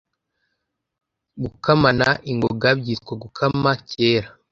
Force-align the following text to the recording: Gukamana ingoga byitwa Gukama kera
Gukamana 1.41 2.07
ingoga 2.31 2.67
byitwa 2.79 3.13
Gukama 3.23 3.71
kera 3.89 4.29